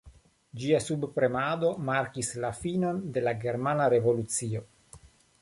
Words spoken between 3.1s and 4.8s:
de la Germana Revolucio.